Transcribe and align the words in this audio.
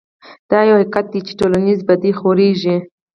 دا 0.49 0.59
يو 0.69 0.77
حقيقت 0.81 1.05
دی 1.13 1.19
چې 1.27 1.33
ټولنيزې 1.39 1.83
بدۍ 1.89 2.11
خورېږي. 2.19 2.77